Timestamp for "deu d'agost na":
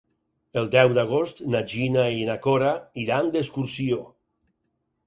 0.75-1.61